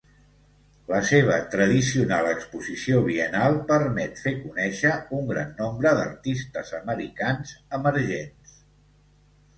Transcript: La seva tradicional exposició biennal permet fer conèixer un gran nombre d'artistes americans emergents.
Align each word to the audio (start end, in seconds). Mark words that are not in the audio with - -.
La 0.91 1.01
seva 1.09 1.35
tradicional 1.55 2.29
exposició 2.29 3.03
biennal 3.09 3.57
permet 3.73 4.23
fer 4.23 4.33
conèixer 4.47 4.95
un 5.21 5.29
gran 5.35 5.53
nombre 5.63 5.93
d'artistes 6.01 6.75
americans 6.83 7.53
emergents. 7.81 8.61